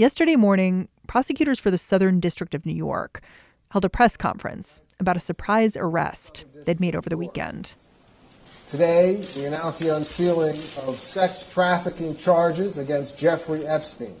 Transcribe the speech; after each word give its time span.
Yesterday 0.00 0.36
morning, 0.36 0.88
prosecutors 1.08 1.58
for 1.58 1.70
the 1.70 1.76
Southern 1.76 2.20
District 2.20 2.54
of 2.54 2.64
New 2.64 2.74
York 2.74 3.20
held 3.68 3.84
a 3.84 3.90
press 3.90 4.16
conference 4.16 4.80
about 4.98 5.18
a 5.18 5.20
surprise 5.20 5.76
arrest 5.76 6.46
they'd 6.64 6.80
made 6.80 6.96
over 6.96 7.10
the 7.10 7.18
weekend. 7.18 7.74
Today, 8.66 9.28
we 9.36 9.44
announce 9.44 9.78
the 9.78 9.94
unsealing 9.94 10.62
of 10.86 10.98
sex 11.02 11.44
trafficking 11.44 12.16
charges 12.16 12.78
against 12.78 13.18
Jeffrey 13.18 13.66
Epstein. 13.66 14.16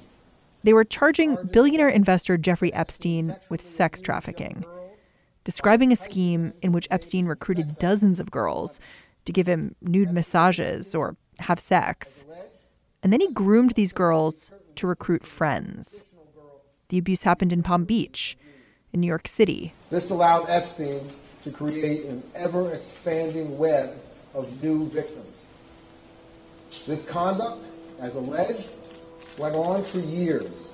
They 0.64 0.74
were 0.74 0.84
charging 0.84 1.36
billionaire 1.50 1.88
investor 1.88 2.36
Jeffrey 2.36 2.74
Epstein 2.74 3.34
with 3.48 3.62
sex 3.62 4.02
trafficking, 4.02 4.66
describing 5.44 5.92
a 5.92 5.96
scheme 5.96 6.52
in 6.60 6.72
which 6.72 6.88
Epstein 6.90 7.24
recruited 7.24 7.78
dozens 7.78 8.20
of 8.20 8.30
girls 8.30 8.80
to 9.24 9.32
give 9.32 9.46
him 9.48 9.74
nude 9.80 10.12
massages 10.12 10.94
or 10.94 11.16
have 11.38 11.58
sex. 11.58 12.26
And 13.02 13.14
then 13.14 13.22
he 13.22 13.32
groomed 13.32 13.70
these 13.70 13.94
girls 13.94 14.52
to 14.80 14.86
recruit 14.86 15.26
friends. 15.26 16.04
The 16.88 16.98
abuse 16.98 17.22
happened 17.22 17.52
in 17.52 17.62
Palm 17.62 17.84
Beach, 17.84 18.36
in 18.92 19.00
New 19.00 19.06
York 19.06 19.28
City. 19.28 19.74
This 19.90 20.10
allowed 20.10 20.48
Epstein 20.48 21.08
to 21.42 21.50
create 21.50 22.06
an 22.06 22.22
ever 22.34 22.72
expanding 22.72 23.58
web 23.58 23.94
of 24.34 24.62
new 24.62 24.88
victims. 24.88 25.44
This 26.86 27.04
conduct, 27.04 27.66
as 28.00 28.14
alleged, 28.14 28.68
went 29.36 29.54
on 29.54 29.84
for 29.84 30.00
years, 30.00 30.70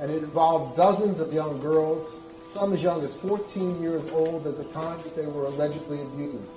and 0.00 0.10
it 0.10 0.22
involved 0.22 0.76
dozens 0.76 1.20
of 1.20 1.32
young 1.32 1.60
girls, 1.60 2.12
some 2.44 2.72
as 2.72 2.82
young 2.82 3.02
as 3.02 3.14
14 3.14 3.80
years 3.80 4.04
old 4.08 4.46
at 4.46 4.56
the 4.56 4.64
time 4.64 5.00
that 5.02 5.14
they 5.14 5.26
were 5.26 5.44
allegedly 5.44 6.00
abused. 6.02 6.50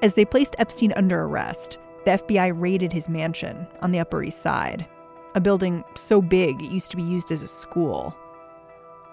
As 0.00 0.14
they 0.14 0.24
placed 0.24 0.54
Epstein 0.58 0.92
under 0.94 1.22
arrest, 1.22 1.78
the 2.04 2.12
FBI 2.12 2.52
raided 2.54 2.92
his 2.92 3.08
mansion 3.08 3.66
on 3.80 3.92
the 3.92 4.00
Upper 4.00 4.22
East 4.22 4.42
Side, 4.42 4.86
a 5.34 5.40
building 5.40 5.84
so 5.94 6.20
big 6.20 6.62
it 6.62 6.70
used 6.70 6.90
to 6.90 6.96
be 6.96 7.02
used 7.02 7.30
as 7.30 7.42
a 7.42 7.48
school. 7.48 8.16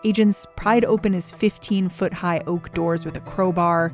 Agents 0.03 0.45
pried 0.55 0.85
open 0.85 1.13
his 1.13 1.31
15 1.31 1.89
foot 1.89 2.13
high 2.13 2.41
oak 2.47 2.73
doors 2.73 3.05
with 3.05 3.17
a 3.17 3.21
crowbar, 3.21 3.93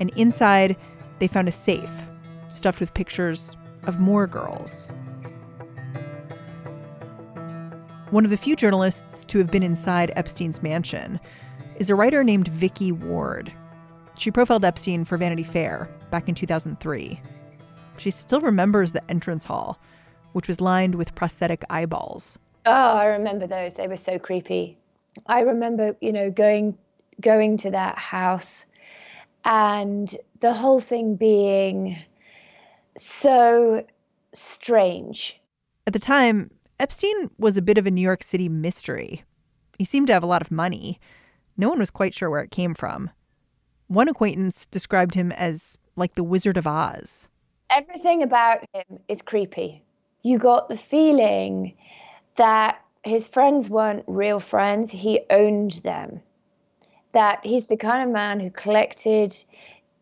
and 0.00 0.10
inside, 0.16 0.76
they 1.18 1.28
found 1.28 1.48
a 1.48 1.52
safe 1.52 2.08
stuffed 2.48 2.80
with 2.80 2.94
pictures 2.94 3.56
of 3.84 4.00
more 4.00 4.26
girls. 4.26 4.90
One 8.10 8.24
of 8.24 8.30
the 8.30 8.36
few 8.36 8.54
journalists 8.54 9.24
to 9.26 9.38
have 9.38 9.50
been 9.50 9.62
inside 9.62 10.12
Epstein's 10.14 10.62
mansion 10.62 11.18
is 11.78 11.90
a 11.90 11.94
writer 11.94 12.22
named 12.22 12.48
Vicky 12.48 12.92
Ward. 12.92 13.52
She 14.16 14.30
profiled 14.30 14.64
Epstein 14.64 15.04
for 15.04 15.18
Vanity 15.18 15.42
Fair 15.42 15.90
back 16.10 16.28
in 16.28 16.34
2003. 16.34 17.20
She 17.98 18.10
still 18.10 18.40
remembers 18.40 18.92
the 18.92 19.10
entrance 19.10 19.44
hall, 19.44 19.80
which 20.34 20.48
was 20.48 20.60
lined 20.60 20.94
with 20.94 21.14
prosthetic 21.14 21.64
eyeballs. 21.70 22.38
Oh, 22.66 22.72
I 22.72 23.06
remember 23.06 23.46
those. 23.46 23.74
They 23.74 23.88
were 23.88 23.96
so 23.96 24.18
creepy. 24.18 24.76
I 25.26 25.40
remember, 25.40 25.96
you 26.00 26.12
know, 26.12 26.30
going 26.30 26.76
going 27.20 27.56
to 27.58 27.70
that 27.70 27.96
house 27.96 28.66
and 29.44 30.16
the 30.40 30.52
whole 30.52 30.80
thing 30.80 31.14
being 31.14 31.96
so 32.96 33.86
strange. 34.32 35.40
At 35.86 35.92
the 35.92 35.98
time, 36.00 36.50
Epstein 36.80 37.30
was 37.38 37.56
a 37.56 37.62
bit 37.62 37.78
of 37.78 37.86
a 37.86 37.90
New 37.90 38.00
York 38.00 38.24
City 38.24 38.48
mystery. 38.48 39.22
He 39.78 39.84
seemed 39.84 40.08
to 40.08 40.12
have 40.12 40.24
a 40.24 40.26
lot 40.26 40.42
of 40.42 40.50
money. 40.50 40.98
No 41.56 41.68
one 41.68 41.78
was 41.78 41.90
quite 41.90 42.14
sure 42.14 42.28
where 42.28 42.42
it 42.42 42.50
came 42.50 42.74
from. 42.74 43.10
One 43.86 44.08
acquaintance 44.08 44.66
described 44.66 45.14
him 45.14 45.30
as 45.30 45.78
like 45.94 46.16
the 46.16 46.24
Wizard 46.24 46.56
of 46.56 46.66
Oz. 46.66 47.28
Everything 47.70 48.22
about 48.22 48.64
him 48.72 48.98
is 49.06 49.22
creepy. 49.22 49.83
You 50.24 50.38
got 50.38 50.70
the 50.70 50.76
feeling 50.76 51.74
that 52.36 52.80
his 53.04 53.28
friends 53.28 53.68
weren't 53.68 54.04
real 54.06 54.40
friends, 54.40 54.90
he 54.90 55.20
owned 55.28 55.72
them. 55.84 56.22
That 57.12 57.44
he's 57.44 57.68
the 57.68 57.76
kind 57.76 58.02
of 58.02 58.08
man 58.12 58.40
who 58.40 58.50
collected 58.50 59.36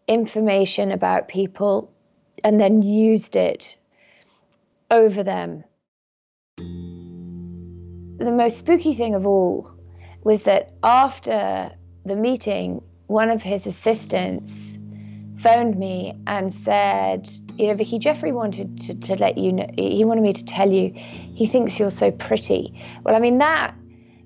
information 0.06 0.92
about 0.92 1.26
people 1.26 1.92
and 2.44 2.60
then 2.60 2.82
used 2.82 3.34
it 3.34 3.76
over 4.92 5.24
them. 5.24 5.64
The 6.56 8.32
most 8.32 8.58
spooky 8.58 8.94
thing 8.94 9.16
of 9.16 9.26
all 9.26 9.74
was 10.22 10.42
that 10.44 10.72
after 10.84 11.72
the 12.04 12.14
meeting, 12.14 12.80
one 13.08 13.30
of 13.30 13.42
his 13.42 13.66
assistants 13.66 14.78
phoned 15.34 15.76
me 15.76 16.16
and 16.28 16.54
said, 16.54 17.28
You 17.56 17.68
know, 17.68 17.74
Vicky, 17.74 17.98
Jeffrey 17.98 18.32
wanted 18.32 18.78
to, 18.78 18.94
to 18.94 19.14
let 19.16 19.36
you 19.36 19.52
know, 19.52 19.66
he 19.76 20.04
wanted 20.04 20.22
me 20.22 20.32
to 20.32 20.44
tell 20.44 20.70
you 20.70 20.92
he 20.94 21.46
thinks 21.46 21.78
you're 21.78 21.90
so 21.90 22.10
pretty. 22.10 22.74
Well, 23.04 23.14
I 23.14 23.18
mean, 23.18 23.38
that 23.38 23.74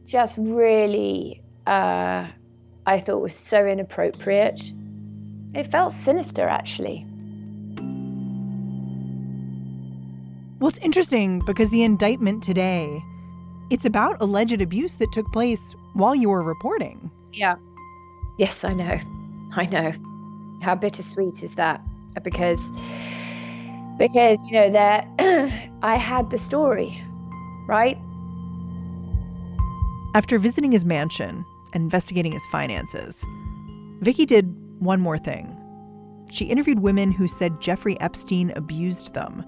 just 0.04 0.36
really, 0.38 1.42
uh, 1.66 2.28
I 2.86 2.98
thought 2.98 3.20
was 3.20 3.34
so 3.34 3.66
inappropriate. 3.66 4.72
It 5.54 5.66
felt 5.66 5.92
sinister, 5.92 6.46
actually. 6.46 7.04
Well, 10.58 10.68
it's 10.68 10.78
interesting 10.78 11.42
because 11.44 11.70
the 11.70 11.82
indictment 11.82 12.42
today, 12.42 13.02
it's 13.70 13.84
about 13.84 14.16
alleged 14.20 14.60
abuse 14.62 14.94
that 14.94 15.12
took 15.12 15.30
place 15.32 15.74
while 15.94 16.14
you 16.14 16.30
were 16.30 16.42
reporting. 16.42 17.10
Yeah. 17.32 17.56
Yes, 18.38 18.64
I 18.64 18.72
know. 18.72 18.98
I 19.52 19.66
know. 19.66 19.92
How 20.62 20.74
bittersweet 20.74 21.42
is 21.42 21.56
that? 21.56 21.82
Because 22.22 22.70
because 23.98 24.44
you 24.44 24.52
know 24.52 24.70
that 24.70 25.08
I 25.82 25.96
had 25.96 26.30
the 26.30 26.38
story, 26.38 27.02
right? 27.68 27.98
After 30.14 30.38
visiting 30.38 30.72
his 30.72 30.84
mansion 30.84 31.44
and 31.74 31.82
investigating 31.84 32.32
his 32.32 32.46
finances, 32.46 33.24
Vicky 34.00 34.26
did 34.26 34.54
one 34.78 35.00
more 35.00 35.18
thing. 35.18 35.52
She 36.30 36.46
interviewed 36.46 36.80
women 36.80 37.12
who 37.12 37.28
said 37.28 37.60
Jeffrey 37.60 37.98
Epstein 38.00 38.52
abused 38.56 39.14
them. 39.14 39.44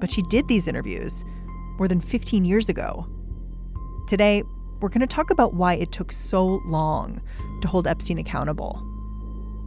But 0.00 0.10
she 0.10 0.22
did 0.22 0.46
these 0.48 0.68
interviews 0.68 1.24
more 1.78 1.88
than 1.88 2.00
15 2.00 2.44
years 2.44 2.68
ago. 2.68 3.06
Today, 4.06 4.42
we're 4.80 4.90
going 4.90 5.00
to 5.00 5.06
talk 5.06 5.30
about 5.30 5.54
why 5.54 5.74
it 5.74 5.90
took 5.90 6.12
so 6.12 6.60
long 6.66 7.20
to 7.62 7.68
hold 7.68 7.86
Epstein 7.86 8.18
accountable. 8.18 8.84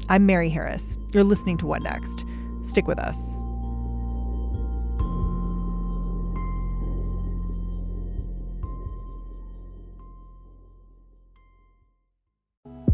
I'm 0.10 0.26
Mary 0.26 0.50
Harris. 0.50 0.98
You're 1.14 1.24
listening 1.24 1.58
to 1.58 1.68
What 1.68 1.82
Next? 1.82 2.24
Stick 2.62 2.88
with 2.88 3.00
us. 3.00 3.36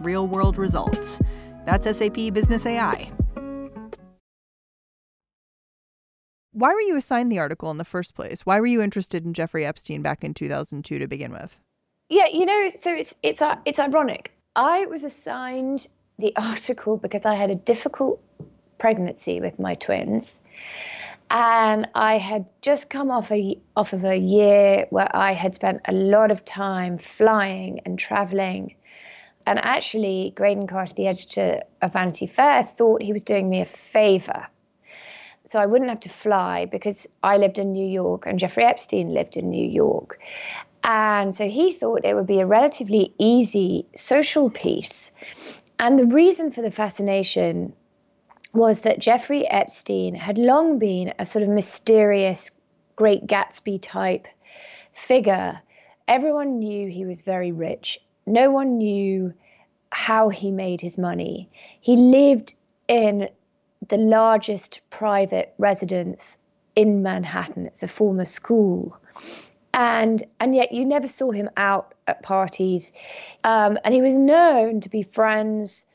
real 0.00 0.26
world 0.26 0.58
results. 0.58 1.20
That's 1.64 1.96
SAP 1.96 2.32
Business 2.32 2.66
AI. 2.66 3.10
Why 6.52 6.72
were 6.72 6.80
you 6.80 6.96
assigned 6.96 7.30
the 7.30 7.38
article 7.38 7.70
in 7.70 7.76
the 7.76 7.84
first 7.84 8.14
place? 8.14 8.46
Why 8.46 8.60
were 8.60 8.66
you 8.66 8.80
interested 8.80 9.26
in 9.26 9.34
Jeffrey 9.34 9.66
Epstein 9.66 10.00
back 10.00 10.24
in 10.24 10.32
2002 10.32 10.98
to 10.98 11.06
begin 11.06 11.32
with? 11.32 11.58
Yeah, 12.08 12.28
you 12.32 12.46
know, 12.46 12.70
so 12.70 12.94
it's 12.94 13.14
it's 13.22 13.42
uh, 13.42 13.56
it's 13.64 13.78
ironic. 13.78 14.32
I 14.54 14.86
was 14.86 15.04
assigned 15.04 15.86
the 16.18 16.34
article 16.38 16.96
because 16.96 17.26
I 17.26 17.34
had 17.34 17.50
a 17.50 17.54
difficult 17.54 18.22
pregnancy 18.78 19.40
with 19.40 19.58
my 19.58 19.74
twins. 19.74 20.40
And 21.28 21.88
I 21.94 22.18
had 22.18 22.46
just 22.62 22.88
come 22.88 23.10
off 23.10 23.32
a 23.32 23.58
off 23.76 23.92
of 23.92 24.04
a 24.04 24.16
year 24.16 24.86
where 24.90 25.14
I 25.14 25.32
had 25.32 25.54
spent 25.54 25.80
a 25.86 25.92
lot 25.92 26.30
of 26.30 26.44
time 26.44 26.98
flying 26.98 27.80
and 27.84 27.98
traveling. 27.98 28.76
And 29.46 29.60
actually, 29.60 30.32
Graydon 30.34 30.66
Carter, 30.66 30.94
the 30.94 31.06
editor 31.06 31.62
of 31.80 31.92
Vanity 31.92 32.26
Fair, 32.26 32.64
thought 32.64 33.02
he 33.02 33.12
was 33.12 33.22
doing 33.22 33.48
me 33.48 33.60
a 33.60 33.64
favor. 33.64 34.48
So 35.44 35.60
I 35.60 35.66
wouldn't 35.66 35.90
have 35.90 36.00
to 36.00 36.08
fly 36.08 36.66
because 36.66 37.06
I 37.22 37.36
lived 37.36 37.60
in 37.60 37.72
New 37.72 37.86
York 37.86 38.24
and 38.26 38.38
Jeffrey 38.38 38.64
Epstein 38.64 39.14
lived 39.14 39.36
in 39.36 39.48
New 39.48 39.64
York. 39.64 40.18
And 40.82 41.32
so 41.32 41.48
he 41.48 41.72
thought 41.72 42.04
it 42.04 42.14
would 42.14 42.26
be 42.26 42.40
a 42.40 42.46
relatively 42.46 43.14
easy 43.18 43.86
social 43.94 44.50
piece. 44.50 45.12
And 45.78 45.96
the 45.96 46.06
reason 46.06 46.50
for 46.50 46.62
the 46.62 46.70
fascination 46.72 47.72
was 48.52 48.80
that 48.80 48.98
Jeffrey 48.98 49.46
Epstein 49.46 50.16
had 50.16 50.38
long 50.38 50.80
been 50.80 51.14
a 51.18 51.26
sort 51.26 51.44
of 51.44 51.48
mysterious, 51.48 52.50
great 52.96 53.26
Gatsby 53.26 53.78
type 53.80 54.26
figure. 54.92 55.60
Everyone 56.08 56.58
knew 56.58 56.88
he 56.88 57.04
was 57.04 57.22
very 57.22 57.52
rich. 57.52 58.00
No 58.26 58.50
one 58.50 58.78
knew 58.78 59.32
how 59.90 60.28
he 60.28 60.50
made 60.50 60.80
his 60.80 60.98
money. 60.98 61.48
He 61.80 61.96
lived 61.96 62.54
in 62.88 63.28
the 63.88 63.96
largest 63.96 64.80
private 64.90 65.54
residence 65.58 66.38
in 66.74 67.02
Manhattan. 67.02 67.66
It's 67.66 67.82
a 67.82 67.88
former 67.88 68.24
school. 68.24 68.98
And, 69.72 70.22
and 70.40 70.54
yet 70.54 70.72
you 70.72 70.84
never 70.84 71.06
saw 71.06 71.30
him 71.30 71.50
out 71.56 71.94
at 72.06 72.22
parties. 72.22 72.92
Um, 73.44 73.78
and 73.84 73.94
he 73.94 74.02
was 74.02 74.18
known 74.18 74.80
to 74.80 74.88
be 74.88 75.02
friends 75.02 75.86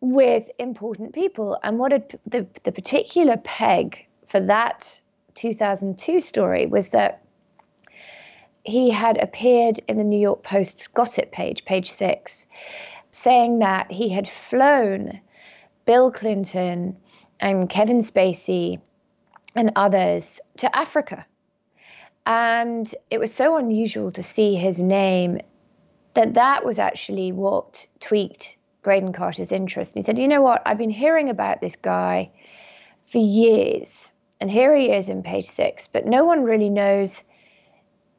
with 0.00 0.50
important 0.58 1.14
people. 1.14 1.58
And 1.62 1.78
what 1.78 1.92
had, 1.92 2.18
the, 2.26 2.46
the 2.64 2.72
particular 2.72 3.36
peg 3.36 4.06
for 4.26 4.40
that 4.40 5.00
2002 5.34 6.20
story 6.20 6.66
was 6.66 6.90
that 6.90 7.23
he 8.64 8.90
had 8.90 9.18
appeared 9.18 9.78
in 9.86 9.98
the 9.98 10.04
New 10.04 10.18
York 10.18 10.42
Post's 10.42 10.88
gossip 10.88 11.30
page, 11.30 11.64
page 11.64 11.90
six, 11.90 12.46
saying 13.10 13.60
that 13.60 13.92
he 13.92 14.08
had 14.08 14.26
flown 14.26 15.20
Bill 15.84 16.10
Clinton 16.10 16.96
and 17.38 17.68
Kevin 17.68 17.98
Spacey 17.98 18.80
and 19.54 19.72
others 19.76 20.40
to 20.56 20.76
Africa. 20.76 21.26
And 22.26 22.92
it 23.10 23.20
was 23.20 23.32
so 23.32 23.58
unusual 23.58 24.10
to 24.12 24.22
see 24.22 24.54
his 24.54 24.80
name 24.80 25.40
that 26.14 26.34
that 26.34 26.64
was 26.64 26.78
actually 26.78 27.32
what 27.32 27.86
tweaked 28.00 28.56
Graydon 28.82 29.12
Carter's 29.12 29.52
interest. 29.52 29.94
And 29.94 30.02
he 30.02 30.06
said, 30.06 30.18
You 30.18 30.28
know 30.28 30.40
what? 30.40 30.62
I've 30.64 30.78
been 30.78 30.90
hearing 30.90 31.28
about 31.28 31.60
this 31.60 31.76
guy 31.76 32.30
for 33.06 33.18
years. 33.18 34.10
And 34.40 34.50
here 34.50 34.74
he 34.74 34.90
is 34.90 35.10
in 35.10 35.22
page 35.22 35.46
six, 35.46 35.86
but 35.86 36.06
no 36.06 36.24
one 36.24 36.44
really 36.44 36.70
knows 36.70 37.22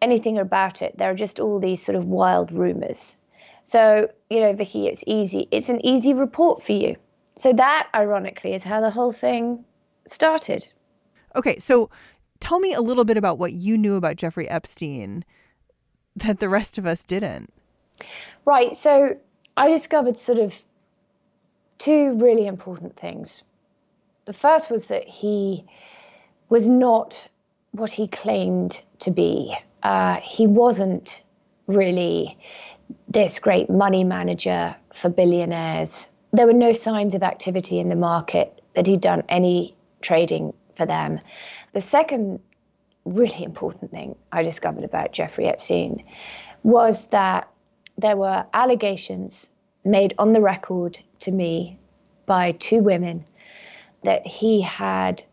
anything 0.06 0.38
about 0.38 0.84
it. 0.84 0.96
There 0.98 1.10
are 1.10 1.16
just 1.16 1.40
all 1.40 1.60
these 1.60 1.84
sort 1.84 1.96
of 1.96 2.06
wild 2.06 2.52
rumors. 2.52 3.18
So, 3.64 4.08
you 4.30 4.40
know, 4.40 4.54
Vicky, 4.54 4.86
it's 4.88 5.04
easy. 5.08 5.48
It's 5.50 5.70
an 5.70 5.84
easy 5.84 6.14
report 6.14 6.62
for 6.62 6.74
you. 6.74 6.96
So, 7.36 7.52
that 7.54 7.90
ironically 7.96 8.54
is 8.54 8.64
how 8.64 8.80
the 8.82 8.92
whole 8.92 9.12
thing 9.12 9.66
started. 10.06 10.68
Okay. 11.36 11.58
So, 11.58 11.90
tell 12.40 12.60
me 12.60 12.74
a 12.74 12.82
little 12.82 13.04
bit 13.04 13.18
about 13.18 13.40
what 13.40 13.54
you 13.54 13.80
knew 13.80 13.96
about 13.96 14.18
Jeffrey 14.18 14.48
Epstein 14.48 15.26
that 16.16 16.40
the 16.40 16.50
rest 16.50 16.78
of 16.78 16.86
us 16.86 17.04
didn't. 17.04 17.52
Right. 18.46 18.76
So, 18.76 19.18
I 19.58 19.70
discovered 19.70 20.18
sort 20.18 20.38
of 20.38 20.64
two 21.80 22.14
really 22.14 22.46
important 22.46 22.96
things. 22.96 23.44
The 24.26 24.34
first 24.34 24.70
was 24.70 24.86
that 24.88 25.08
he 25.08 25.66
was 26.50 26.70
not 26.70 27.28
what 27.72 27.92
he 27.92 28.08
claimed 28.08 28.82
to 29.00 29.10
be. 29.12 29.56
Uh, 29.86 30.20
he 30.22 30.48
wasn't 30.48 31.24
really 31.68 32.40
this 33.08 33.38
great 33.38 33.70
money 33.70 34.04
manager 34.04 34.76
for 34.92 35.10
billionaires. 35.10 36.08
There 36.34 36.48
were 36.48 36.54
no 36.54 36.72
signs 36.72 37.14
of 37.14 37.22
activity 37.22 37.78
in 37.78 37.90
the 37.90 37.96
market 37.96 38.64
that 38.74 38.88
he'd 38.88 39.02
done 39.02 39.22
any 39.30 39.76
trading 40.02 40.56
for 40.74 40.88
them. 40.88 41.20
The 41.74 41.82
second 41.82 42.40
really 43.06 43.44
important 43.44 43.92
thing 43.92 44.16
I 44.32 44.42
discovered 44.42 44.86
about 44.86 45.12
Jeffrey 45.12 45.46
Epstein 45.46 46.02
was 46.64 47.06
that 47.08 47.48
there 47.96 48.18
were 48.18 48.44
allegations 48.56 49.52
made 49.84 50.16
on 50.18 50.34
the 50.34 50.42
record 50.42 51.00
to 51.20 51.32
me 51.32 51.78
by 52.26 52.54
two 52.54 52.80
women 52.80 53.24
that 54.04 54.26
he 54.26 54.62
had 54.62 55.24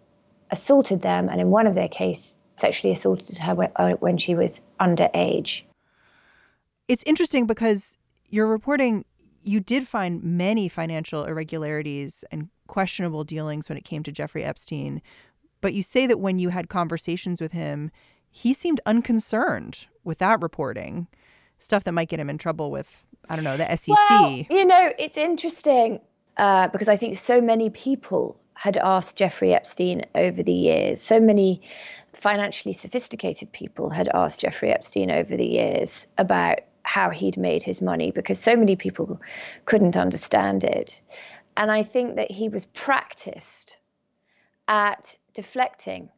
assaulted 0.51 1.01
them, 1.01 1.31
and 1.31 1.41
in 1.41 1.51
one 1.51 1.67
of 1.67 1.73
their 1.73 1.89
case, 1.89 2.37
sexually 2.57 2.93
assaulted 2.93 3.39
her 3.39 3.55
when, 3.55 3.71
uh, 3.77 3.93
when 3.95 4.19
she 4.19 4.35
was 4.35 4.61
underage. 4.81 5.63
It's 6.89 7.03
interesting 7.05 7.47
because 7.47 7.99
you're 8.29 8.47
reporting 8.47 9.05
you 9.45 9.61
did 9.61 9.89
find 9.89 10.23
many 10.23 10.69
financial 10.69 11.25
irregularities 11.25 12.25
and 12.31 12.49
questionable 12.69 13.25
dealings 13.25 13.69
when 13.69 13.77
it 13.77 13.85
came 13.85 14.03
to 14.05 14.13
Jeffrey 14.13 14.45
Epstein, 14.45 15.03
but 15.61 15.75
you 15.75 15.83
say 15.83 16.07
that 16.07 16.21
when 16.21 16.39
you 16.39 16.51
had 16.51 16.69
conversations 16.69 17.41
with 17.41 17.53
him, 17.53 17.91
he 18.31 18.55
seemed 18.55 18.81
unconcerned 18.87 19.87
with 20.05 20.19
that 20.19 20.41
reporting, 20.43 21.09
stuff 21.59 21.85
that 21.85 21.93
might 21.93 22.09
get 22.09 22.21
him 22.21 22.31
in 22.31 22.39
trouble 22.39 22.71
with 22.71 23.05
I 23.29 23.37
don't 23.37 23.45
know, 23.45 23.57
the 23.57 23.77
SEC. 23.77 23.89
Well, 23.89 24.45
you 24.51 24.65
know, 24.65 24.93
it's 24.99 25.17
interesting 25.17 26.01
uh, 26.37 26.69
because 26.69 26.89
I 26.89 26.97
think 26.97 27.17
so 27.17 27.41
many 27.41 27.71
people 27.71 28.41
had 28.63 28.77
asked 28.77 29.17
Jeffrey 29.17 29.53
Epstein 29.53 30.05
over 30.15 30.41
the 30.41 30.53
years. 30.53 31.03
So 31.03 31.19
many 31.19 31.61
financially 32.13 32.73
sophisticated 32.73 33.51
people 33.51 33.91
had 33.91 34.09
asked 34.15 34.39
Jeffrey 34.39 34.71
Epstein 34.71 35.11
over 35.11 35.37
the 35.37 35.45
years 35.45 36.07
about 36.17 36.61
how 36.85 37.11
he'd 37.11 37.37
made 37.37 37.65
his 37.65 37.83
money 37.83 38.13
because 38.13 38.39
so 38.39 38.55
many 38.55 38.77
people 38.77 39.21
couldn't 39.65 39.97
understand 39.97 40.63
it. 40.63 41.01
And 41.57 41.73
I 41.73 41.83
think 41.83 42.15
that 42.15 42.31
he 42.31 42.49
was 42.49 42.67
practiced 42.67 43.81
at 44.69 45.19
deflecting. 45.35 46.09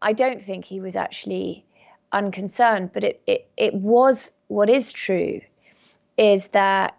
I 0.00 0.14
don't 0.14 0.40
think 0.40 0.64
he 0.64 0.80
was 0.80 0.96
actually 0.96 1.66
unconcerned, 2.12 2.94
but 2.94 3.04
it, 3.04 3.20
it, 3.26 3.46
it 3.58 3.74
was 3.74 4.32
what 4.48 4.70
is 4.70 4.90
true 4.90 5.42
is 6.16 6.48
that 6.48 6.96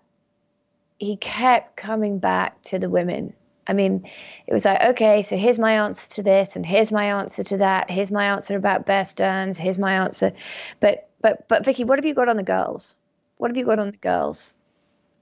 he 1.00 1.18
kept 1.18 1.76
coming 1.76 2.20
back 2.20 2.62
to 2.62 2.78
the 2.78 2.90
women. 2.92 3.34
I 3.68 3.74
mean, 3.74 4.08
it 4.48 4.54
was 4.54 4.66
like, 4.66 4.82
okay, 4.82 5.22
so 5.22 5.38
here's 5.38 5.58
my 5.60 5.74
answer 5.74 6.10
to 6.16 6.24
this, 6.24 6.56
and 6.56 6.66
here's 6.66 6.92
my 6.92 7.06
answer 7.06 7.44
to 7.44 7.58
that. 7.58 7.90
Here's 7.90 8.12
my 8.12 8.26
answer 8.26 8.56
about 8.56 8.86
Bear 8.86 9.06
Stearns. 9.06 9.58
Here's 9.58 9.80
my 9.80 9.94
answer. 9.94 10.34
But 10.80 11.10
but 11.22 11.48
but 11.48 11.66
Vicky, 11.66 11.84
what 11.84 11.98
have 11.98 12.06
you 12.06 12.14
got 12.14 12.30
on 12.30 12.38
the 12.38 12.44
girls? 12.44 12.96
What 13.38 13.50
have 13.50 13.58
you 13.58 13.66
got 13.66 13.80
on 13.80 13.92
the 13.92 13.98
girls? 13.98 14.56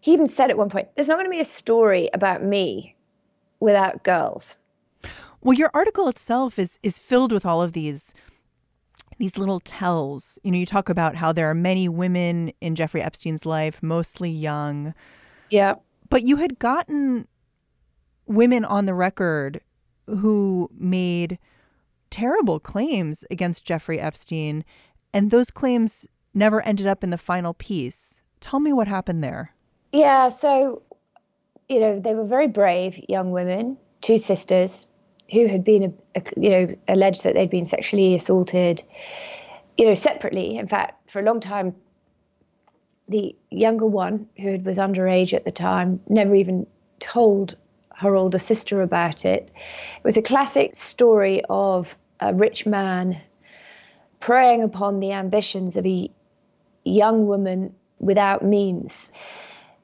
He 0.01 0.11
even 0.13 0.27
said 0.27 0.49
at 0.49 0.57
one 0.57 0.69
point, 0.69 0.89
"There's 0.95 1.07
not 1.07 1.15
going 1.15 1.27
to 1.27 1.31
be 1.31 1.39
a 1.39 1.45
story 1.45 2.09
about 2.13 2.43
me 2.43 2.95
without 3.59 4.03
girls." 4.03 4.57
Well, 5.41 5.53
your 5.53 5.71
article 5.73 6.07
itself 6.09 6.59
is 6.59 6.79
is 6.83 6.99
filled 6.99 7.31
with 7.31 7.45
all 7.45 7.61
of 7.61 7.71
these 7.71 8.13
these 9.17 9.37
little 9.37 9.59
tells. 9.61 10.37
You 10.43 10.51
know, 10.51 10.57
you 10.57 10.65
talk 10.65 10.89
about 10.89 11.15
how 11.15 11.31
there 11.31 11.49
are 11.49 11.55
many 11.55 11.87
women 11.87 12.51
in 12.59 12.75
Jeffrey 12.75 13.01
Epstein's 13.01 13.45
life, 13.45 13.81
mostly 13.81 14.29
young. 14.29 14.93
Yeah. 15.49 15.75
But 16.09 16.23
you 16.23 16.37
had 16.37 16.59
gotten 16.59 17.27
women 18.25 18.65
on 18.65 18.85
the 18.85 18.93
record 18.93 19.61
who 20.07 20.69
made 20.77 21.39
terrible 22.09 22.59
claims 22.59 23.25
against 23.31 23.65
Jeffrey 23.65 23.99
Epstein, 23.99 24.63
and 25.13 25.31
those 25.31 25.49
claims 25.49 26.07
never 26.33 26.61
ended 26.61 26.87
up 26.87 27.03
in 27.03 27.09
the 27.09 27.17
final 27.17 27.53
piece. 27.53 28.21
Tell 28.39 28.59
me 28.59 28.73
what 28.73 28.87
happened 28.87 29.23
there. 29.23 29.53
Yeah, 29.91 30.29
so, 30.29 30.81
you 31.69 31.79
know, 31.79 31.99
they 31.99 32.13
were 32.13 32.25
very 32.25 32.47
brave 32.47 32.99
young 33.07 33.31
women, 33.31 33.77
two 34.01 34.17
sisters, 34.17 34.85
who 35.31 35.47
had 35.47 35.63
been, 35.63 35.97
you 36.37 36.49
know, 36.49 36.67
alleged 36.87 37.23
that 37.23 37.33
they'd 37.33 37.49
been 37.49 37.65
sexually 37.65 38.13
assaulted, 38.13 38.83
you 39.77 39.85
know, 39.85 39.93
separately. 39.93 40.57
In 40.57 40.67
fact, 40.67 41.09
for 41.09 41.19
a 41.19 41.23
long 41.23 41.39
time, 41.39 41.75
the 43.07 43.35
younger 43.49 43.85
one, 43.85 44.27
who 44.37 44.59
was 44.59 44.77
underage 44.77 45.33
at 45.33 45.45
the 45.45 45.51
time, 45.51 45.99
never 46.09 46.35
even 46.35 46.67
told 46.99 47.55
her 48.03 48.15
older 48.15 48.37
sister 48.37 48.81
about 48.81 49.25
it. 49.25 49.49
It 49.97 50.03
was 50.03 50.17
a 50.17 50.21
classic 50.21 50.75
story 50.75 51.41
of 51.49 51.97
a 52.19 52.33
rich 52.33 52.65
man 52.65 53.21
preying 54.19 54.63
upon 54.63 54.99
the 54.99 55.11
ambitions 55.11 55.75
of 55.75 55.85
a 55.85 56.09
young 56.85 57.27
woman 57.27 57.73
without 57.99 58.43
means. 58.43 59.11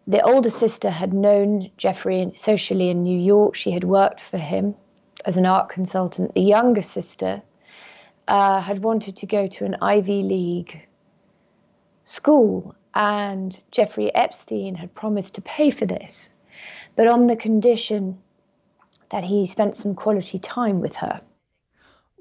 The 0.07 0.21
older 0.21 0.49
sister 0.49 0.89
had 0.89 1.13
known 1.13 1.71
Jeffrey 1.77 2.31
socially 2.31 2.89
in 2.89 3.03
New 3.03 3.19
York. 3.19 3.55
She 3.55 3.71
had 3.71 3.83
worked 3.83 4.21
for 4.21 4.37
him 4.37 4.75
as 5.25 5.37
an 5.37 5.45
art 5.45 5.69
consultant. 5.69 6.33
The 6.33 6.41
younger 6.41 6.81
sister 6.81 7.41
uh, 8.27 8.61
had 8.61 8.83
wanted 8.83 9.17
to 9.17 9.25
go 9.25 9.47
to 9.47 9.65
an 9.65 9.75
Ivy 9.81 10.23
League 10.23 10.87
school, 12.03 12.75
and 12.93 13.61
Jeffrey 13.71 14.13
Epstein 14.13 14.75
had 14.75 14.95
promised 14.95 15.35
to 15.35 15.41
pay 15.41 15.69
for 15.69 15.85
this, 15.85 16.31
but 16.95 17.07
on 17.07 17.27
the 17.27 17.35
condition 17.35 18.17
that 19.09 19.23
he 19.23 19.45
spent 19.45 19.75
some 19.75 19.95
quality 19.95 20.37
time 20.37 20.81
with 20.81 20.95
her. 20.97 21.21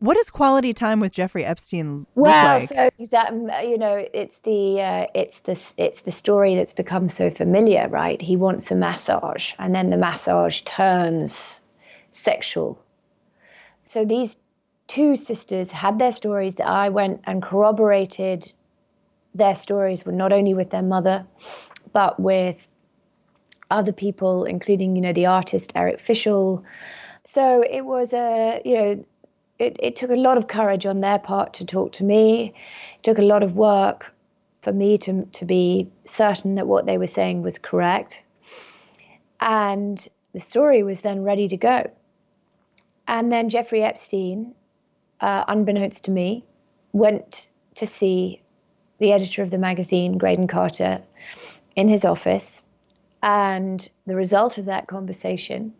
What 0.00 0.14
does 0.14 0.30
quality 0.30 0.72
time 0.72 1.00
with 1.00 1.12
Jeffrey 1.12 1.44
Epstein 1.44 1.98
look 1.98 2.06
well, 2.14 2.58
like? 2.58 2.68
so 2.68 2.88
exactly, 2.98 3.68
you 3.68 3.78
know, 3.78 4.00
it's 4.14 4.38
the 4.40 4.80
uh, 4.80 5.06
it's 5.12 5.40
the 5.40 5.74
it's 5.76 6.02
the 6.02 6.12
story 6.12 6.54
that's 6.54 6.72
become 6.72 7.08
so 7.08 7.30
familiar, 7.30 7.88
right? 7.88 8.20
He 8.22 8.36
wants 8.36 8.70
a 8.70 8.76
massage, 8.76 9.54
and 9.58 9.74
then 9.74 9.90
the 9.90 9.96
massage 9.96 10.60
turns 10.60 11.62
sexual. 12.12 12.80
So 13.86 14.04
these 14.04 14.36
two 14.86 15.16
sisters 15.16 15.72
had 15.72 15.98
their 15.98 16.12
stories 16.12 16.54
that 16.56 16.68
I 16.68 16.90
went 16.90 17.22
and 17.24 17.42
corroborated 17.42 18.52
their 19.34 19.54
stories 19.54 20.04
were 20.04 20.12
not 20.12 20.32
only 20.32 20.54
with 20.54 20.70
their 20.70 20.82
mother, 20.82 21.26
but 21.92 22.20
with 22.20 22.67
other 23.70 23.92
people, 23.92 24.44
including, 24.44 24.96
you 24.96 25.02
know, 25.02 25.12
the 25.12 25.26
artist 25.26 25.72
Eric 25.74 25.98
Fischl. 25.98 26.62
So 27.24 27.62
it 27.62 27.82
was 27.82 28.12
a, 28.12 28.62
you 28.64 28.74
know, 28.76 29.04
it, 29.58 29.76
it 29.80 29.96
took 29.96 30.10
a 30.10 30.16
lot 30.16 30.38
of 30.38 30.48
courage 30.48 30.86
on 30.86 31.00
their 31.00 31.18
part 31.18 31.54
to 31.54 31.64
talk 31.64 31.92
to 31.92 32.04
me. 32.04 32.54
It 32.96 33.02
took 33.02 33.18
a 33.18 33.22
lot 33.22 33.42
of 33.42 33.56
work 33.56 34.14
for 34.62 34.72
me 34.72 34.98
to, 34.98 35.24
to 35.24 35.44
be 35.44 35.90
certain 36.04 36.56
that 36.56 36.66
what 36.66 36.86
they 36.86 36.98
were 36.98 37.06
saying 37.06 37.42
was 37.42 37.58
correct. 37.58 38.22
And 39.40 40.06
the 40.32 40.40
story 40.40 40.82
was 40.82 41.00
then 41.00 41.22
ready 41.22 41.48
to 41.48 41.56
go. 41.56 41.90
And 43.06 43.32
then 43.32 43.48
Jeffrey 43.48 43.82
Epstein, 43.82 44.54
uh, 45.20 45.44
unbeknownst 45.48 46.04
to 46.04 46.10
me, 46.10 46.44
went 46.92 47.48
to 47.76 47.86
see 47.86 48.42
the 48.98 49.12
editor 49.12 49.42
of 49.42 49.50
the 49.50 49.58
magazine, 49.58 50.18
Graydon 50.18 50.48
Carter, 50.48 51.02
in 51.76 51.88
his 51.88 52.04
office. 52.04 52.62
And 53.22 53.88
the 54.06 54.16
result 54.16 54.58
of 54.58 54.66
that 54.66 54.86
conversation 54.86 55.74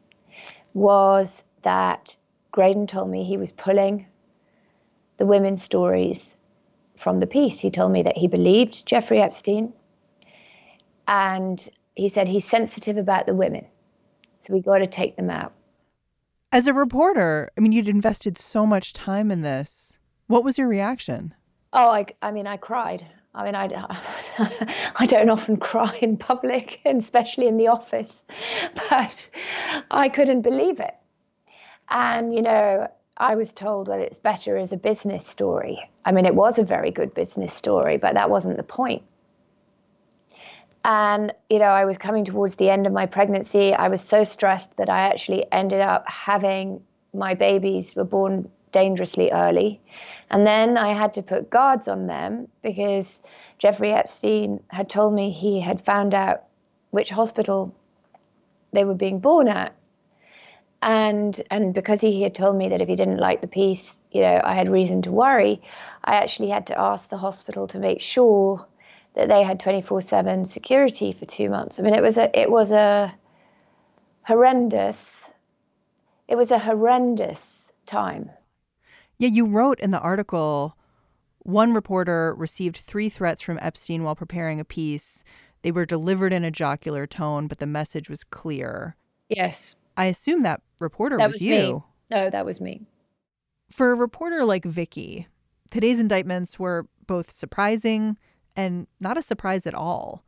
was 0.74 1.44
that 1.62 2.16
Graydon 2.50 2.86
told 2.86 3.10
me 3.10 3.24
he 3.24 3.36
was 3.36 3.52
pulling 3.52 4.06
the 5.16 5.26
women's 5.26 5.62
stories 5.62 6.36
from 6.96 7.20
the 7.20 7.26
piece. 7.26 7.60
He 7.60 7.70
told 7.70 7.92
me 7.92 8.02
that 8.02 8.16
he 8.16 8.26
believed 8.26 8.86
Jeffrey 8.86 9.20
Epstein 9.20 9.72
and 11.06 11.68
he 11.94 12.08
said 12.08 12.28
he's 12.28 12.44
sensitive 12.44 12.96
about 12.96 13.26
the 13.26 13.34
women. 13.34 13.66
So 14.40 14.54
we 14.54 14.60
got 14.60 14.78
to 14.78 14.86
take 14.86 15.16
them 15.16 15.30
out. 15.30 15.52
As 16.52 16.66
a 16.66 16.72
reporter, 16.74 17.50
I 17.56 17.60
mean, 17.60 17.72
you'd 17.72 17.88
invested 17.88 18.38
so 18.38 18.64
much 18.64 18.92
time 18.92 19.30
in 19.30 19.42
this. 19.42 19.98
What 20.28 20.44
was 20.44 20.58
your 20.58 20.68
reaction? 20.68 21.34
Oh, 21.72 21.90
I, 21.90 22.06
I 22.22 22.30
mean, 22.30 22.46
I 22.46 22.56
cried. 22.56 23.06
I 23.34 23.44
mean, 23.44 23.54
I, 23.54 23.68
I 24.96 25.06
don't 25.06 25.30
often 25.30 25.56
cry 25.56 25.96
in 26.00 26.16
public, 26.16 26.80
and 26.84 26.98
especially 26.98 27.46
in 27.46 27.56
the 27.56 27.68
office, 27.68 28.22
but 28.90 29.30
I 29.90 30.08
couldn't 30.08 30.42
believe 30.42 30.80
it. 30.80 30.94
And, 31.90 32.34
you 32.34 32.42
know, 32.42 32.88
I 33.16 33.34
was 33.34 33.52
told, 33.52 33.88
well, 33.88 34.00
it's 34.00 34.18
better 34.18 34.56
as 34.56 34.72
a 34.72 34.76
business 34.76 35.26
story. 35.26 35.80
I 36.04 36.12
mean, 36.12 36.26
it 36.26 36.34
was 36.34 36.58
a 36.58 36.64
very 36.64 36.90
good 36.90 37.14
business 37.14 37.52
story, 37.52 37.96
but 37.96 38.14
that 38.14 38.30
wasn't 38.30 38.56
the 38.56 38.62
point. 38.62 39.02
And, 40.84 41.32
you 41.50 41.58
know, 41.58 41.66
I 41.66 41.84
was 41.84 41.98
coming 41.98 42.24
towards 42.24 42.56
the 42.56 42.70
end 42.70 42.86
of 42.86 42.92
my 42.92 43.06
pregnancy. 43.06 43.74
I 43.74 43.88
was 43.88 44.00
so 44.00 44.24
stressed 44.24 44.76
that 44.76 44.88
I 44.88 45.00
actually 45.00 45.44
ended 45.50 45.80
up 45.80 46.08
having 46.08 46.82
my 47.12 47.34
babies 47.34 47.96
were 47.96 48.04
born 48.04 48.48
dangerously 48.72 49.30
early. 49.32 49.80
And 50.30 50.46
then 50.46 50.76
I 50.76 50.92
had 50.92 51.14
to 51.14 51.22
put 51.22 51.50
guards 51.50 51.88
on 51.88 52.06
them 52.06 52.48
because 52.62 53.20
Jeffrey 53.58 53.92
Epstein 53.92 54.60
had 54.68 54.88
told 54.88 55.14
me 55.14 55.30
he 55.30 55.60
had 55.60 55.80
found 55.80 56.14
out 56.14 56.44
which 56.90 57.10
hospital 57.10 57.74
they 58.72 58.84
were 58.84 58.94
being 58.94 59.20
born 59.20 59.48
at. 59.48 59.74
And 60.80 61.40
and 61.50 61.74
because 61.74 62.00
he 62.00 62.22
had 62.22 62.34
told 62.34 62.56
me 62.56 62.68
that 62.68 62.80
if 62.80 62.88
he 62.88 62.94
didn't 62.94 63.18
like 63.18 63.40
the 63.40 63.48
piece, 63.48 63.98
you 64.12 64.20
know, 64.20 64.40
I 64.44 64.54
had 64.54 64.68
reason 64.68 65.02
to 65.02 65.10
worry, 65.10 65.60
I 66.04 66.16
actually 66.16 66.50
had 66.50 66.66
to 66.68 66.78
ask 66.78 67.08
the 67.08 67.16
hospital 67.16 67.66
to 67.68 67.78
make 67.78 68.00
sure 68.00 68.64
that 69.14 69.28
they 69.28 69.42
had 69.42 69.58
24/7 69.58 70.46
security 70.46 71.10
for 71.12 71.26
2 71.26 71.50
months. 71.50 71.80
I 71.80 71.82
mean, 71.82 71.94
it 71.94 72.02
was 72.02 72.16
a 72.18 72.38
it 72.38 72.50
was 72.50 72.70
a 72.70 73.12
horrendous 74.22 75.32
it 76.28 76.36
was 76.36 76.50
a 76.50 76.58
horrendous 76.58 77.72
time. 77.86 78.30
Yeah, 79.18 79.28
you 79.28 79.46
wrote 79.46 79.80
in 79.80 79.90
the 79.90 80.00
article 80.00 80.76
one 81.40 81.72
reporter 81.72 82.34
received 82.36 82.76
three 82.76 83.08
threats 83.08 83.40
from 83.40 83.58
Epstein 83.62 84.04
while 84.04 84.14
preparing 84.14 84.60
a 84.60 84.64
piece. 84.64 85.24
They 85.62 85.72
were 85.72 85.86
delivered 85.86 86.32
in 86.32 86.44
a 86.44 86.50
jocular 86.50 87.06
tone, 87.06 87.46
but 87.46 87.58
the 87.58 87.66
message 87.66 88.10
was 88.10 88.22
clear. 88.22 88.96
Yes. 89.28 89.74
I 89.96 90.06
assume 90.06 90.42
that 90.42 90.60
reporter 90.78 91.16
that 91.16 91.26
was, 91.26 91.36
was 91.36 91.42
you. 91.42 91.50
me. 91.50 91.82
No, 92.10 92.30
that 92.30 92.44
was 92.44 92.60
me. 92.60 92.82
For 93.70 93.92
a 93.92 93.96
reporter 93.96 94.44
like 94.44 94.64
Vicky, 94.64 95.26
today's 95.70 96.00
indictments 96.00 96.58
were 96.58 96.86
both 97.06 97.30
surprising 97.30 98.18
and 98.54 98.86
not 99.00 99.18
a 99.18 99.22
surprise 99.22 99.66
at 99.66 99.74
all. 99.74 100.24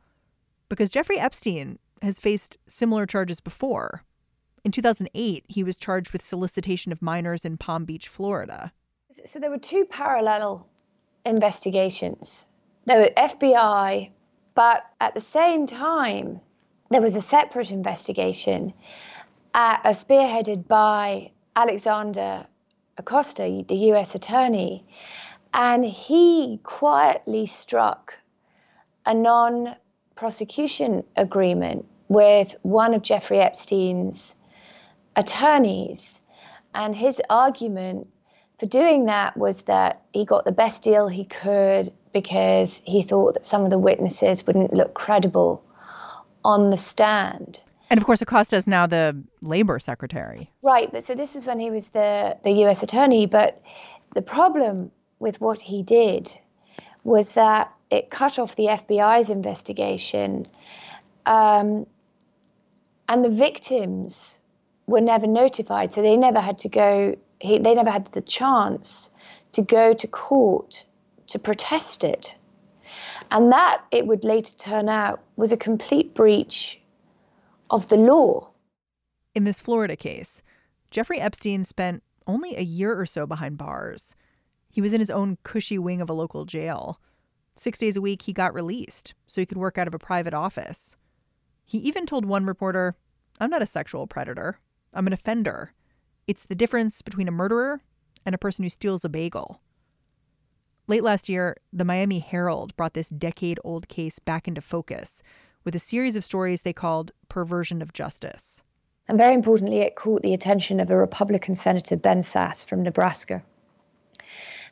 Because 0.69 0.89
Jeffrey 0.89 1.19
Epstein 1.19 1.79
has 2.01 2.19
faced 2.19 2.57
similar 2.65 3.05
charges 3.05 3.39
before. 3.39 4.03
In 4.63 4.71
2008, 4.71 5.45
he 5.47 5.63
was 5.63 5.75
charged 5.75 6.13
with 6.13 6.21
solicitation 6.21 6.91
of 6.91 7.01
minors 7.01 7.45
in 7.45 7.57
Palm 7.57 7.85
Beach, 7.85 8.07
Florida. 8.07 8.71
So 9.25 9.39
there 9.39 9.49
were 9.49 9.57
two 9.57 9.85
parallel 9.85 10.67
investigations. 11.25 12.47
There 12.85 12.99
were 12.99 13.09
FBI, 13.17 14.09
but 14.55 14.85
at 15.01 15.13
the 15.13 15.19
same 15.19 15.67
time, 15.67 16.39
there 16.89 17.01
was 17.01 17.15
a 17.15 17.21
separate 17.21 17.71
investigation 17.71 18.73
uh, 19.53 19.77
spearheaded 19.89 20.67
by 20.67 21.31
Alexander 21.55 22.45
Acosta, 22.97 23.63
the 23.67 23.75
US 23.91 24.15
attorney, 24.15 24.85
and 25.53 25.83
he 25.83 26.59
quietly 26.63 27.47
struck 27.47 28.17
a 29.05 29.13
non 29.13 29.75
prosecution 30.15 31.03
agreement 31.17 31.85
with 32.07 32.55
one 32.61 32.93
of 32.93 33.01
Jeffrey 33.01 33.39
Epstein's 33.39 34.35
attorneys. 35.15 36.19
And 36.73 36.95
his 36.95 37.21
argument 37.29 38.07
for 38.61 38.67
doing 38.67 39.05
that 39.05 39.35
was 39.35 39.63
that 39.63 40.03
he 40.13 40.23
got 40.23 40.45
the 40.45 40.51
best 40.51 40.83
deal 40.83 41.07
he 41.07 41.25
could 41.25 41.91
because 42.13 42.79
he 42.85 43.01
thought 43.01 43.33
that 43.33 43.43
some 43.43 43.63
of 43.63 43.71
the 43.71 43.79
witnesses 43.79 44.45
wouldn't 44.45 44.71
look 44.71 44.93
credible 44.93 45.65
on 46.45 46.69
the 46.69 46.77
stand. 46.77 47.63
And 47.89 47.97
of 47.97 48.05
course, 48.05 48.21
Acosta 48.21 48.55
is 48.55 48.67
now 48.67 48.85
the 48.85 49.19
labor 49.41 49.79
secretary. 49.79 50.51
Right. 50.61 50.91
But 50.91 51.03
so 51.03 51.15
this 51.15 51.33
was 51.33 51.47
when 51.47 51.59
he 51.59 51.71
was 51.71 51.89
the, 51.89 52.37
the 52.43 52.51
US 52.65 52.83
attorney. 52.83 53.25
But 53.25 53.59
the 54.13 54.21
problem 54.21 54.91
with 55.17 55.41
what 55.41 55.59
he 55.59 55.81
did 55.81 56.31
was 57.03 57.31
that 57.31 57.73
it 57.89 58.11
cut 58.11 58.37
off 58.37 58.55
the 58.57 58.65
FBI's 58.65 59.31
investigation. 59.31 60.45
Um, 61.25 61.87
and 63.09 63.25
the 63.25 63.29
victims 63.29 64.39
were 64.85 65.01
never 65.01 65.25
notified. 65.25 65.93
So 65.93 66.03
they 66.03 66.15
never 66.15 66.39
had 66.39 66.59
to 66.59 66.69
go, 66.69 67.15
he, 67.41 67.59
they 67.59 67.73
never 67.73 67.91
had 67.91 68.11
the 68.11 68.21
chance 68.21 69.09
to 69.53 69.61
go 69.61 69.93
to 69.93 70.07
court 70.07 70.85
to 71.27 71.39
protest 71.39 72.03
it. 72.03 72.35
And 73.31 73.51
that, 73.51 73.83
it 73.91 74.07
would 74.07 74.23
later 74.23 74.51
turn 74.57 74.89
out, 74.89 75.21
was 75.37 75.51
a 75.51 75.57
complete 75.57 76.13
breach 76.13 76.79
of 77.69 77.87
the 77.87 77.95
law. 77.95 78.49
In 79.33 79.45
this 79.45 79.59
Florida 79.59 79.95
case, 79.95 80.43
Jeffrey 80.89 81.19
Epstein 81.19 81.63
spent 81.63 82.03
only 82.27 82.55
a 82.55 82.61
year 82.61 82.99
or 82.99 83.05
so 83.05 83.25
behind 83.25 83.57
bars. 83.57 84.15
He 84.69 84.81
was 84.81 84.93
in 84.93 84.99
his 84.99 85.09
own 85.09 85.37
cushy 85.43 85.77
wing 85.77 86.01
of 86.01 86.09
a 86.09 86.13
local 86.13 86.45
jail. 86.45 86.99
Six 87.55 87.77
days 87.77 87.95
a 87.95 88.01
week, 88.01 88.23
he 88.23 88.33
got 88.33 88.53
released 88.53 89.13
so 89.27 89.41
he 89.41 89.45
could 89.45 89.57
work 89.57 89.77
out 89.77 89.87
of 89.87 89.95
a 89.95 89.99
private 89.99 90.33
office. 90.33 90.97
He 91.65 91.77
even 91.79 92.05
told 92.05 92.25
one 92.25 92.45
reporter, 92.45 92.95
I'm 93.39 93.49
not 93.49 93.61
a 93.61 93.65
sexual 93.65 94.07
predator, 94.07 94.59
I'm 94.93 95.07
an 95.07 95.13
offender. 95.13 95.73
It's 96.27 96.45
the 96.45 96.55
difference 96.55 97.01
between 97.01 97.27
a 97.27 97.31
murderer 97.31 97.81
and 98.25 98.35
a 98.35 98.37
person 98.37 98.63
who 98.63 98.69
steals 98.69 99.03
a 99.03 99.09
bagel. 99.09 99.61
Late 100.87 101.03
last 101.03 101.29
year, 101.29 101.57
the 101.71 101.85
Miami 101.85 102.19
Herald 102.19 102.75
brought 102.75 102.93
this 102.93 103.09
decade 103.09 103.59
old 103.63 103.87
case 103.87 104.19
back 104.19 104.47
into 104.47 104.61
focus 104.61 105.23
with 105.63 105.75
a 105.75 105.79
series 105.79 106.15
of 106.15 106.23
stories 106.23 106.61
they 106.61 106.73
called 106.73 107.11
Perversion 107.29 107.81
of 107.81 107.93
Justice. 107.93 108.63
And 109.07 109.17
very 109.17 109.33
importantly, 109.33 109.79
it 109.79 109.95
caught 109.95 110.21
the 110.21 110.33
attention 110.33 110.79
of 110.79 110.89
a 110.89 110.97
Republican 110.97 111.55
Senator, 111.55 111.97
Ben 111.97 112.19
Sasse 112.19 112.65
from 112.65 112.83
Nebraska. 112.83 113.43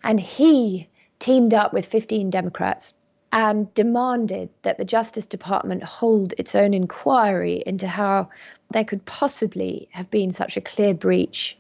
And 0.03 0.20
he 0.20 0.89
teamed 1.20 1.53
up 1.53 1.74
with 1.74 1.86
15 1.86 2.29
Democrats 2.29 2.94
and 3.31 3.71
demanded 3.74 4.50
that 4.63 4.77
the 4.77 4.86
Justice 4.86 5.25
Department 5.25 5.83
hold 5.83 6.33
its 6.38 6.55
own 6.55 6.74
inquiry 6.74 7.63
into 7.65 7.88
how 7.88 8.29
there 8.71 8.83
could 8.83 9.05
possibly 9.05 9.88
have 9.91 10.09
been 10.09 10.31
such 10.31 10.57
a 10.57 10.62
clear 10.62 10.93
breach 10.93 11.57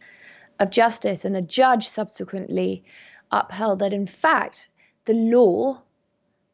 of 0.59 0.71
justice. 0.71 1.25
And 1.25 1.35
a 1.37 1.41
judge 1.41 1.87
subsequently 1.87 2.83
upheld 3.31 3.79
that, 3.79 3.93
in 3.93 4.07
fact, 4.07 4.67
the 5.05 5.13
law 5.13 5.81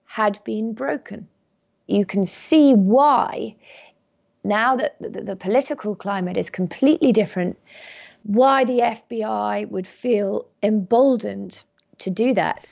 had 0.05 0.43
been 0.43 0.73
broken. 0.73 1.27
You 1.87 2.05
can 2.05 2.23
see 2.23 2.73
why 2.73 3.55
now 4.43 4.75
that 4.75 4.95
the, 4.99 5.09
the 5.21 5.35
political 5.35 5.95
climate 5.95 6.37
is 6.37 6.49
completely 6.49 7.11
different, 7.11 7.57
why 8.23 8.63
the 8.65 8.79
FBI 8.79 9.69
would 9.69 9.87
feel 9.87 10.45
emboldened 10.61 11.63
to 11.99 12.09
do 12.09 12.33
that. 12.33 12.65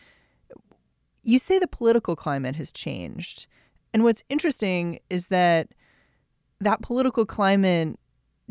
You 1.23 1.39
say 1.39 1.57
the 1.57 1.67
political 1.67 2.15
climate 2.15 2.55
has 2.57 2.71
changed. 2.71 3.47
And 3.93 4.03
what's 4.03 4.23
interesting 4.29 4.99
is 5.09 5.29
that 5.29 5.69
that 6.59 6.81
political 6.81 7.25
climate 7.25 7.97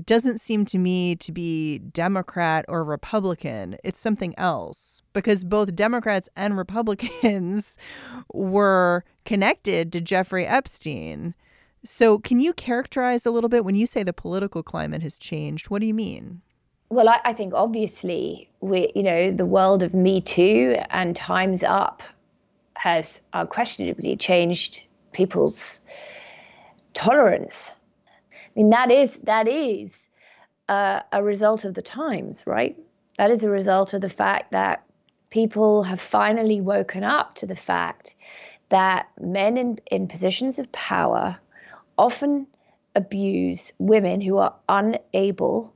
doesn't 0.03 0.41
seem 0.41 0.65
to 0.65 0.79
me 0.79 1.15
to 1.17 1.33
be 1.33 1.79
Democrat 1.79 2.65
or 2.69 2.83
Republican. 2.83 3.77
It's 3.85 4.01
something 4.01 4.35
else 4.39 5.03
because 5.13 5.45
both 5.45 5.75
Democrats 5.75 6.29
and 6.35 6.57
Republicans 6.57 7.77
were 8.33 9.05
connected 9.25 9.93
to 9.93 10.01
Jeffrey 10.01 10.47
Epstein. 10.47 11.35
So, 11.85 12.19
can 12.19 12.41
you 12.41 12.53
characterize 12.53 13.27
a 13.27 13.31
little 13.31 13.51
bit 13.51 13.65
when 13.65 13.75
you 13.75 13.87
say 13.87 14.03
the 14.03 14.13
political 14.13 14.63
climate 14.63 15.03
has 15.03 15.19
changed? 15.19 15.69
What 15.69 15.81
do 15.81 15.87
you 15.87 15.95
mean? 15.95 16.41
Well, 16.91 17.09
I, 17.09 17.21
I 17.25 17.33
think 17.33 17.55
obviously 17.55 18.49
we, 18.61 18.93
you 18.95 19.03
know, 19.03 19.33
the 19.33 19.47
world 19.47 19.83
of 19.83 19.93
Me 19.93 20.21
Too 20.21 20.77
and 20.91 21.17
Times 21.17 21.63
Up 21.63 22.03
has 22.75 23.21
unquestionably 23.33 24.17
changed 24.17 24.85
people's 25.13 25.81
tolerance 26.95 27.73
I 28.55 28.61
mean, 28.61 28.71
that 28.71 28.91
is 28.91 29.17
that 29.23 29.49
is 29.49 30.09
uh, 30.69 31.03
a 31.11 31.23
result 31.23 31.65
of 31.65 31.75
the 31.75 31.83
times, 31.83 32.45
right? 32.47 32.77
That 33.17 33.31
is 33.31 33.45
a 33.45 33.51
result 33.51 33.95
of 33.95 34.01
the 34.01 34.09
fact 34.09 34.53
that 34.53 34.85
people 35.31 35.85
have 35.85 36.01
finally 36.01 36.61
woken 36.61 37.03
up 37.03 37.37
to 37.37 37.47
the 37.47 37.57
fact 37.57 38.15
that 38.69 39.09
men 39.21 39.57
in, 39.57 39.79
in 39.91 40.07
positions 40.07 40.59
of 40.59 40.71
power 40.73 41.39
often 41.97 42.47
abuse 42.95 43.73
women 43.79 44.21
who 44.21 44.39
are 44.39 44.55
unable 44.69 45.75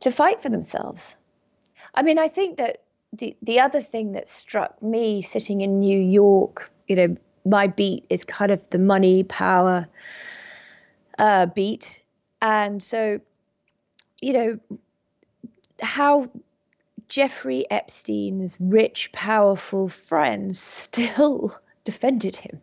to 0.00 0.10
fight 0.10 0.42
for 0.42 0.48
themselves. 0.48 1.16
I 1.94 2.02
mean, 2.02 2.18
I 2.18 2.28
think 2.28 2.56
that 2.56 2.82
the, 3.18 3.36
the 3.42 3.60
other 3.60 3.80
thing 3.80 4.12
that 4.12 4.28
struck 4.28 4.82
me 4.82 5.22
sitting 5.22 5.60
in 5.60 5.80
New 5.80 5.98
York, 5.98 6.70
you 6.86 6.96
know, 6.96 7.16
my 7.44 7.66
beat 7.66 8.04
is 8.10 8.24
kind 8.24 8.50
of 8.50 8.68
the 8.70 8.78
money, 8.78 9.22
power, 9.24 9.86
uh, 11.18 11.46
beat. 11.46 12.02
And 12.40 12.82
so, 12.82 13.20
you 14.20 14.32
know, 14.32 14.58
how 15.80 16.30
Jeffrey 17.08 17.66
Epstein's 17.70 18.56
rich, 18.60 19.12
powerful 19.12 19.88
friends 19.88 20.58
still 20.58 21.54
defended 21.84 22.36
him. 22.36 22.60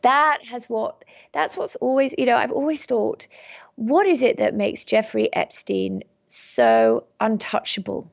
That 0.00 0.38
has 0.44 0.68
what 0.68 1.04
that's 1.32 1.56
what's 1.56 1.76
always, 1.76 2.14
you 2.18 2.26
know, 2.26 2.36
I've 2.36 2.50
always 2.50 2.84
thought, 2.84 3.28
what 3.76 4.06
is 4.06 4.22
it 4.22 4.38
that 4.38 4.54
makes 4.54 4.84
Jeffrey 4.84 5.32
Epstein 5.32 6.02
so 6.26 7.04
untouchable? 7.20 8.10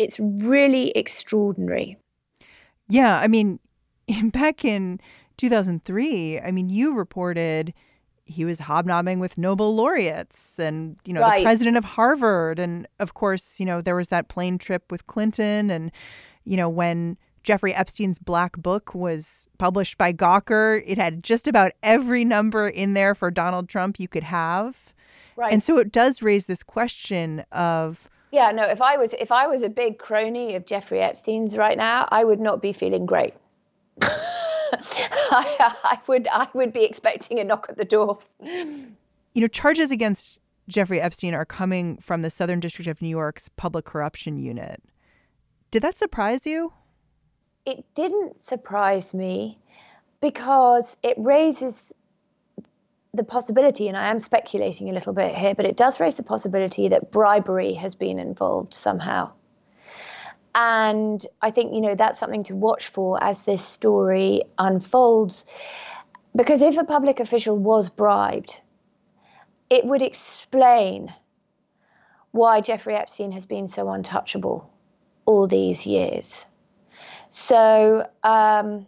It's 0.00 0.18
really 0.18 0.90
extraordinary. 0.92 1.98
Yeah, 2.88 3.20
I 3.20 3.28
mean, 3.28 3.60
back 4.24 4.64
in 4.64 5.00
2003, 5.36 6.40
I 6.40 6.50
mean, 6.50 6.68
you 6.68 6.96
reported 6.96 7.74
he 8.24 8.44
was 8.44 8.60
hobnobbing 8.60 9.18
with 9.18 9.36
Nobel 9.36 9.74
laureates 9.74 10.58
and, 10.58 10.96
you 11.04 11.12
know, 11.12 11.20
right. 11.20 11.38
the 11.38 11.44
president 11.44 11.76
of 11.76 11.84
Harvard. 11.84 12.60
And 12.60 12.86
of 13.00 13.12
course, 13.12 13.58
you 13.58 13.66
know, 13.66 13.80
there 13.80 13.96
was 13.96 14.08
that 14.08 14.28
plane 14.28 14.56
trip 14.56 14.90
with 14.90 15.06
Clinton. 15.08 15.68
And, 15.68 15.90
you 16.44 16.56
know, 16.56 16.68
when 16.68 17.18
Jeffrey 17.42 17.74
Epstein's 17.74 18.20
Black 18.20 18.56
Book 18.56 18.94
was 18.94 19.48
published 19.58 19.98
by 19.98 20.12
Gawker, 20.12 20.80
it 20.86 20.96
had 20.96 21.24
just 21.24 21.48
about 21.48 21.72
every 21.82 22.24
number 22.24 22.68
in 22.68 22.94
there 22.94 23.16
for 23.16 23.32
Donald 23.32 23.68
Trump 23.68 23.98
you 23.98 24.06
could 24.06 24.24
have. 24.24 24.94
Right. 25.34 25.52
And 25.52 25.60
so 25.60 25.78
it 25.78 25.90
does 25.90 26.22
raise 26.22 26.46
this 26.46 26.62
question 26.62 27.44
of. 27.50 28.08
Yeah, 28.32 28.52
no, 28.52 28.64
if 28.64 28.80
I 28.80 28.96
was 28.96 29.12
if 29.14 29.32
I 29.32 29.46
was 29.46 29.62
a 29.62 29.68
big 29.68 29.98
crony 29.98 30.54
of 30.54 30.64
Jeffrey 30.64 31.00
Epstein's 31.00 31.56
right 31.56 31.76
now, 31.76 32.08
I 32.10 32.24
would 32.24 32.40
not 32.40 32.62
be 32.62 32.72
feeling 32.72 33.06
great. 33.06 33.34
I, 34.02 35.74
I 35.84 35.98
would 36.06 36.28
I 36.28 36.46
would 36.54 36.72
be 36.72 36.84
expecting 36.84 37.40
a 37.40 37.44
knock 37.44 37.66
at 37.68 37.76
the 37.76 37.84
door. 37.84 38.18
You 38.40 39.42
know, 39.42 39.48
charges 39.48 39.90
against 39.90 40.40
Jeffrey 40.68 41.00
Epstein 41.00 41.34
are 41.34 41.44
coming 41.44 41.98
from 41.98 42.22
the 42.22 42.30
Southern 42.30 42.60
District 42.60 42.88
of 42.88 43.02
New 43.02 43.08
York's 43.08 43.48
Public 43.48 43.84
Corruption 43.84 44.38
Unit. 44.38 44.82
Did 45.70 45.82
that 45.82 45.96
surprise 45.96 46.46
you? 46.46 46.72
It 47.66 47.84
didn't 47.94 48.42
surprise 48.42 49.12
me 49.12 49.58
because 50.20 50.96
it 51.02 51.16
raises 51.18 51.92
the 53.12 53.24
possibility, 53.24 53.88
and 53.88 53.96
I 53.96 54.10
am 54.10 54.18
speculating 54.18 54.88
a 54.88 54.92
little 54.92 55.12
bit 55.12 55.34
here, 55.34 55.54
but 55.54 55.66
it 55.66 55.76
does 55.76 55.98
raise 55.98 56.14
the 56.14 56.22
possibility 56.22 56.88
that 56.88 57.10
bribery 57.10 57.74
has 57.74 57.94
been 57.94 58.18
involved 58.18 58.72
somehow. 58.72 59.32
And 60.54 61.24
I 61.42 61.50
think, 61.50 61.74
you 61.74 61.80
know, 61.80 61.94
that's 61.94 62.18
something 62.18 62.44
to 62.44 62.54
watch 62.54 62.88
for 62.88 63.22
as 63.22 63.44
this 63.44 63.64
story 63.64 64.42
unfolds. 64.58 65.46
Because 66.34 66.62
if 66.62 66.76
a 66.76 66.84
public 66.84 67.20
official 67.20 67.56
was 67.56 67.90
bribed, 67.90 68.60
it 69.68 69.84
would 69.84 70.02
explain 70.02 71.12
why 72.32 72.60
Jeffrey 72.60 72.94
Epstein 72.94 73.32
has 73.32 73.46
been 73.46 73.66
so 73.66 73.88
untouchable 73.90 74.70
all 75.26 75.46
these 75.46 75.86
years. 75.86 76.46
So, 77.28 78.08
um, 78.22 78.86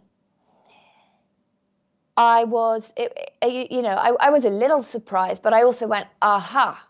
I 2.15 2.43
was, 2.43 2.93
it, 2.95 3.11
you 3.71 3.81
know, 3.81 3.95
I, 3.95 4.13
I 4.19 4.29
was 4.29 4.45
a 4.45 4.49
little 4.49 4.83
surprised, 4.83 5.41
but 5.41 5.53
I 5.53 5.63
also 5.63 5.87
went, 5.87 6.07
aha, 6.21 6.81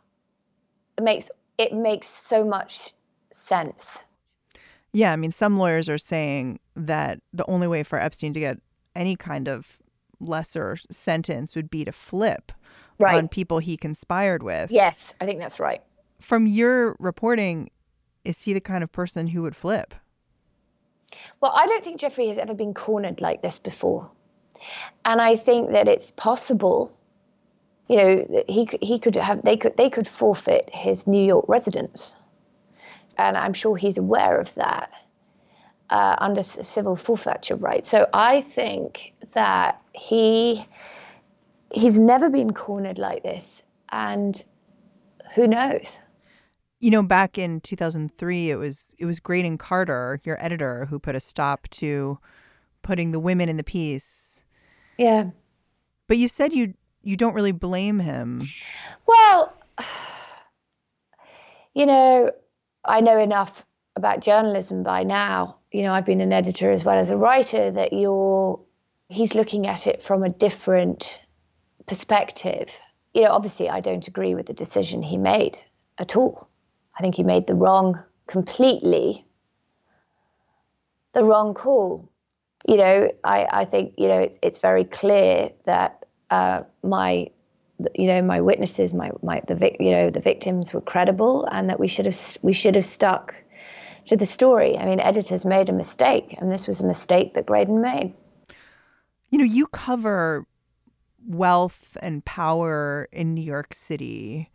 it 0.98 1.04
makes 1.04 1.30
it 1.58 1.74
makes 1.74 2.08
so 2.08 2.44
much 2.44 2.92
sense. 3.32 4.04
Yeah, 4.92 5.12
I 5.12 5.16
mean, 5.16 5.32
some 5.32 5.58
lawyers 5.58 5.90
are 5.90 5.98
saying 5.98 6.60
that 6.76 7.20
the 7.32 7.46
only 7.50 7.68
way 7.68 7.84
for 7.84 8.00
Epstein 8.00 8.34
to 8.34 8.40
get 8.40 8.60
any 8.96 9.16
kind 9.16 9.48
of 9.48 9.82
lesser 10.20 10.76
sentence 10.92 11.56
would 11.56 11.70
be 11.70 11.86
to 11.86 11.92
flip 11.92 12.52
right. 13.00 13.16
on 13.16 13.28
people 13.28 13.60
he 13.60 13.78
conspired 13.78 14.44
with. 14.44 14.72
Yes, 14.72 15.14
I 15.20 15.26
think 15.26 15.40
that's 15.40 15.60
right. 15.60 15.82
From 16.20 16.48
your 16.48 16.96
reporting, 17.00 17.70
is 18.24 18.44
he 18.44 18.54
the 18.54 18.62
kind 18.62 18.84
of 18.84 18.92
person 18.92 19.28
who 19.28 19.42
would 19.42 19.56
flip? 19.56 19.94
Well, 21.42 21.52
I 21.56 21.68
don't 21.68 21.84
think 21.84 22.00
Jeffrey 22.00 22.28
has 22.30 22.38
ever 22.38 22.54
been 22.54 22.74
cornered 22.74 23.22
like 23.22 23.42
this 23.42 23.60
before. 23.60 24.10
And 25.06 25.22
I 25.22 25.36
think 25.36 25.72
that 25.72 25.88
it's 25.88 26.12
possible, 26.12 26.96
you 27.88 27.98
know, 27.98 28.44
he 28.48 28.70
he 28.82 29.00
could 29.00 29.16
have 29.16 29.42
they 29.42 29.58
could 29.58 29.76
they 29.78 29.90
could 29.90 30.08
forfeit 30.08 30.70
his 30.72 31.08
New 31.08 31.24
York 31.24 31.46
residence 31.48 32.16
and 33.18 33.38
I'm 33.38 33.54
sure 33.54 33.78
he's 33.78 33.98
aware 33.98 34.40
of 34.40 34.54
that 34.56 34.92
uh, 35.90 36.16
under 36.20 36.44
civil 36.44 36.96
forfeiture 36.96 37.56
right. 37.56 37.86
So 37.86 38.08
I 38.14 38.42
think 38.42 39.14
that 39.34 39.82
he 39.94 40.64
he's 41.72 42.00
never 42.00 42.30
been 42.30 42.54
cornered 42.54 42.98
like 42.98 43.24
this, 43.24 43.62
and 43.92 44.44
who 45.36 45.48
knows. 45.48 46.00
You 46.80 46.92
know, 46.92 47.04
back 47.04 47.38
in 47.38 47.62
2003, 47.62 48.50
it 48.50 48.56
was 48.56 48.96
it 48.98 49.06
was 49.06 49.20
Graydon 49.20 49.58
Carter, 49.58 50.20
your 50.24 50.44
editor, 50.44 50.86
who 50.86 51.00
put 51.00 51.16
a 51.16 51.20
stop 51.20 51.68
to 51.70 52.20
putting 52.82 53.12
the 53.12 53.20
women 53.20 53.48
in 53.48 53.58
the 53.58 53.64
piece. 53.64 54.43
Yeah. 54.98 55.32
But 56.08 56.18
you 56.18 56.28
said 56.28 56.54
you 56.54 56.74
you 57.02 57.18
don't 57.18 57.34
really 57.34 57.52
blame 57.52 58.00
him. 58.00 58.42
Well, 59.06 59.54
you 61.74 61.86
know, 61.86 62.32
I 62.86 63.02
know 63.02 63.20
enough 63.20 63.66
about 63.96 64.22
journalism 64.22 64.84
by 64.84 65.04
now. 65.04 65.58
You 65.72 65.84
know, 65.84 65.94
I've 65.94 66.06
been 66.06 66.22
an 66.22 66.34
editor 66.34 66.72
as 66.72 66.84
well 66.84 66.98
as 66.98 67.10
a 67.10 67.18
writer 67.18 67.72
that 67.72 67.94
you're 67.94 68.60
he's 69.10 69.36
looking 69.36 69.68
at 69.68 69.86
it 69.88 70.02
from 70.02 70.24
a 70.24 70.30
different 70.30 71.22
perspective. 71.86 72.80
You 73.14 73.24
know, 73.24 73.32
obviously 73.32 73.70
I 73.70 73.80
don't 73.80 74.08
agree 74.08 74.36
with 74.36 74.48
the 74.48 74.54
decision 74.54 75.02
he 75.02 75.18
made 75.18 75.64
at 75.98 76.16
all. 76.16 76.50
I 76.98 77.02
think 77.02 77.16
he 77.16 77.24
made 77.24 77.48
the 77.48 77.56
wrong 77.56 78.02
completely 78.28 79.26
the 81.14 81.24
wrong 81.24 81.54
call. 81.54 82.10
You 82.68 82.78
know, 82.78 83.10
I, 83.24 83.48
I 83.52 83.66
think, 83.66 83.94
you 83.98 84.08
know, 84.08 84.20
it's 84.20 84.40
it's 84.42 84.60
very 84.60 84.86
clear 84.86 85.52
that 85.66 86.06
uh, 86.30 86.64
my 86.82 87.30
you 87.96 88.08
know 88.08 88.22
my 88.22 88.42
witnesses 88.42 88.94
my 88.94 89.12
my 89.22 89.42
the 89.48 89.56
vic, 89.56 89.78
you 89.80 89.92
know 89.92 90.10
the 90.10 90.20
victims 90.20 90.74
were 90.74 90.82
credible 90.82 91.48
and 91.52 91.70
that 91.70 91.80
we 91.80 91.88
should 91.88 92.06
have 92.06 92.38
we 92.42 92.54
should 92.54 92.76
have 92.76 92.86
stuck 92.86 93.36
to 94.08 94.18
the 94.18 94.26
story. 94.26 94.78
I 94.78 94.86
mean 94.86 95.00
editors 95.00 95.46
made 95.46 95.70
a 95.70 95.74
mistake 95.74 96.36
and 96.40 96.52
this 96.52 96.68
was 96.68 96.82
a 96.82 96.86
mistake 96.86 97.34
that 97.34 97.46
graydon 97.46 97.82
made. 97.82 98.14
You 99.30 99.40
know 99.40 99.46
you 99.46 99.68
cover 99.68 100.46
wealth 101.26 101.98
and 102.02 102.24
power 102.26 103.08
in 103.12 103.34
new 103.34 103.44
york 103.44 103.74
city. 103.74 104.50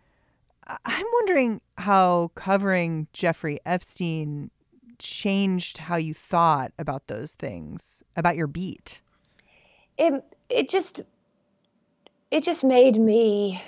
I'm 0.85 1.07
wondering 1.14 1.61
how 1.79 2.31
covering 2.35 3.09
jeffrey 3.12 3.59
epstein 3.64 4.51
changed 4.99 5.79
how 5.79 5.97
you 5.97 6.15
thought 6.15 6.73
about 6.79 7.07
those 7.07 7.33
things 7.33 8.03
about 8.17 8.37
your 8.37 8.47
beat 8.47 9.01
it, 9.99 10.25
it 10.49 10.69
just 10.69 11.01
it 12.31 12.43
just 12.43 12.63
made 12.63 12.97
me 12.97 13.63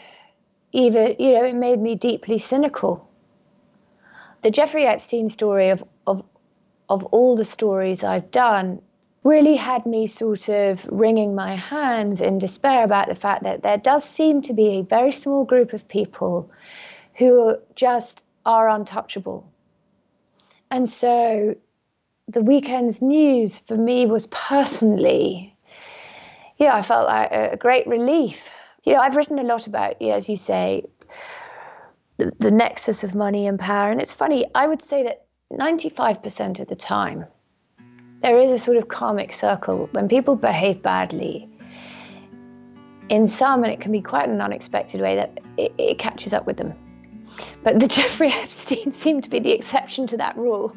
even, 0.73 1.17
you 1.19 1.33
know, 1.33 1.45
it 1.45 1.55
made 1.55 1.81
me 1.81 1.95
deeply 1.95 2.39
cynical. 2.39 3.09
The 4.43 4.51
Jeffrey 4.51 4.87
Epstein 4.87 5.29
story 5.29 5.71
of, 5.71 5.85
of, 6.07 6.25
of 6.89 7.05
all 7.07 7.37
the 7.37 7.45
stories 7.45 8.05
I've 8.05 8.31
done 8.31 8.81
really 9.23 9.57
had 9.57 9.85
me 9.85 10.07
sort 10.07 10.49
of 10.49 10.87
wringing 10.91 11.35
my 11.35 11.55
hands 11.55 12.21
in 12.21 12.39
despair 12.39 12.85
about 12.85 13.09
the 13.09 13.15
fact 13.15 13.43
that 13.43 13.63
there 13.63 13.77
does 13.77 14.05
seem 14.05 14.41
to 14.43 14.55
be 14.55 14.79
a 14.79 14.83
very 14.83 15.13
small 15.13 15.45
group 15.45 15.73
of 15.73 15.89
people 15.89 16.51
who 17.15 17.57
just 17.75 18.25
are 18.47 18.71
untouchable. 18.71 19.47
And 20.71 20.89
so 20.89 21.57
the 22.29 22.43
weekend's 22.43 23.03
news 23.03 23.59
for 23.59 23.77
me 23.77 24.07
was 24.07 24.27
personally, 24.29 25.57
yeah, 26.57 26.75
I 26.75 26.83
felt 26.83 27.09
like 27.09 27.31
a 27.33 27.57
great 27.57 27.87
relief. 27.87 28.51
You 28.85 28.95
know, 28.95 29.01
I've 29.01 29.17
written 29.17 29.39
a 29.39 29.43
lot 29.43 29.67
about, 29.67 30.01
as 30.01 30.29
you 30.29 30.37
say, 30.37 30.85
the, 32.19 32.33
the 32.39 32.51
nexus 32.51 33.03
of 33.03 33.15
money 33.15 33.47
and 33.47 33.59
power. 33.59 33.91
And 33.91 34.01
it's 34.01 34.15
funny, 34.15 34.47
I 34.55 34.67
would 34.67 34.83
say 34.83 35.03
that 35.05 35.27
95% 35.53 36.61
of 36.61 36.69
the 36.69 36.77
time, 36.77 37.25
there 38.23 38.39
is 38.39 38.53
a 38.53 38.59
sort 38.59 38.77
of 38.77 38.89
karmic 38.89 39.33
circle 39.33 39.89
when 39.93 40.09
people 40.09 40.37
behave 40.37 40.83
badly. 40.83 41.49
In 43.09 43.27
some, 43.27 43.65
and 43.65 43.73
it 43.73 43.81
can 43.81 43.91
be 43.91 44.03
quite 44.03 44.29
an 44.29 44.41
unexpected 44.41 45.01
way, 45.01 45.17
that 45.17 45.41
it, 45.57 45.73
it 45.79 45.99
catches 45.99 46.33
up 46.33 46.47
with 46.47 46.59
them. 46.59 46.75
But 47.63 47.81
the 47.81 47.89
Jeffrey 47.97 48.29
Epstein 48.29 48.93
seemed 48.93 49.25
to 49.25 49.31
be 49.31 49.41
the 49.41 49.53
exception 49.53 50.07
to 50.09 50.17
that 50.19 50.37
rule. 50.37 50.77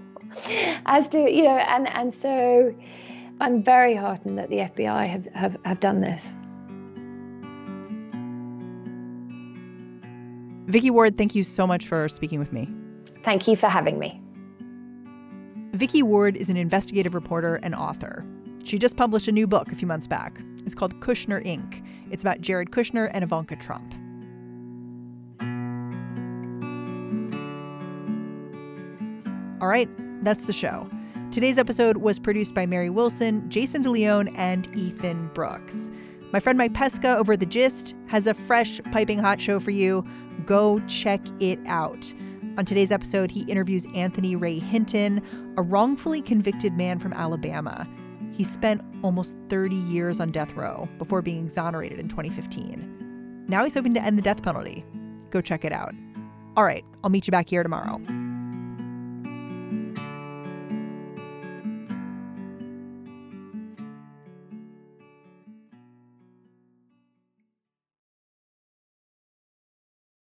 As 0.86 1.10
do, 1.10 1.20
you 1.20 1.44
know, 1.44 1.58
and, 1.58 1.88
and 1.88 2.12
so 2.12 2.74
I'm 3.40 3.64
very 3.64 3.96
heartened 3.96 4.38
that 4.38 4.50
the 4.50 4.58
FBI 4.58 5.08
have, 5.08 5.26
have, 5.28 5.58
have 5.66 5.80
done 5.80 6.02
this. 6.02 6.34
Vicky 10.66 10.90
Ward, 10.90 11.18
thank 11.18 11.36
you 11.36 11.44
so 11.44 11.68
much 11.68 11.86
for 11.86 12.08
speaking 12.08 12.40
with 12.40 12.54
me. 12.54 12.70
Thank 13.24 13.48
you 13.48 13.56
for 13.56 13.68
having 13.68 14.00
me. 14.00 14.20
Vicky 15.74 16.04
Ward 16.04 16.38
is 16.38 16.50
an 16.50 16.58
investigative 16.58 17.14
reporter 17.14 17.56
and 17.64 17.76
author. 17.76 18.26
She 18.64 18.80
just 18.80 18.96
published 18.96 19.28
a 19.28 19.32
new 19.32 19.46
book 19.46 19.72
a 19.72 19.76
few 19.76 19.88
months 19.88 20.08
back. 20.08 20.42
It's 20.66 20.76
called 20.76 21.00
Kushner 21.02 21.46
Inc. 21.46 21.86
It's 22.12 22.24
about 22.24 22.42
Jared 22.42 22.72
Kushner 22.72 23.10
and 23.14 23.24
Ivanka 23.24 23.56
Trump. 23.56 23.94
All 29.64 29.70
right, 29.70 29.88
that's 30.26 30.44
the 30.44 30.52
show. 30.52 30.90
Today's 31.32 31.58
episode 31.58 31.96
was 31.96 32.20
produced 32.20 32.54
by 32.54 32.66
Mary 32.66 32.90
Wilson, 32.90 33.50
Jason 33.50 33.82
DeLeon, 33.82 34.30
and 34.38 34.68
Ethan 34.76 35.30
Brooks. 35.30 35.90
My 36.34 36.42
friend 36.42 36.58
Mike 36.58 36.74
Pesca 36.74 37.16
over 37.16 37.32
at 37.32 37.40
The 37.40 37.46
Gist 37.46 37.96
has 38.08 38.28
a 38.28 38.34
fresh, 38.34 38.82
piping 38.92 39.20
hot 39.20 39.40
show 39.40 39.62
for 39.62 39.72
you. 39.72 40.04
Go 40.46 40.80
check 40.88 41.22
it 41.40 41.60
out. 41.66 42.14
On 42.58 42.66
today's 42.66 42.92
episode, 42.92 43.32
he 43.32 43.44
interviews 43.44 43.88
Anthony 43.96 44.36
Ray 44.36 44.60
Hinton, 44.60 45.22
a 45.56 45.62
wrongfully 45.62 46.22
convicted 46.22 46.74
man 46.74 47.00
from 47.00 47.14
Alabama. 47.14 47.88
He 48.34 48.44
spent 48.44 48.82
almost 49.02 49.34
30 49.48 49.78
years 49.78 50.20
on 50.20 50.32
death 50.32 50.52
row 50.58 50.90
before 50.98 51.22
being 51.22 51.46
exonerated 51.46 52.00
in 52.00 52.10
2015. 52.10 53.46
Now 53.48 53.64
he's 53.64 53.76
hoping 53.76 53.94
to 53.94 54.04
end 54.04 54.18
the 54.18 54.24
death 54.24 54.44
penalty. 54.44 54.84
Go 55.30 55.40
check 55.40 55.64
it 55.64 55.72
out. 55.72 55.96
All 56.58 56.66
right, 56.66 56.84
I'll 57.02 57.10
meet 57.10 57.28
you 57.28 57.32
back 57.32 57.48
here 57.48 57.64
tomorrow. 57.64 58.02